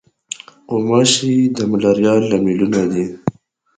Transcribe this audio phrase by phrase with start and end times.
[0.71, 3.05] غوماشې د ملاریا له لاملونو دي.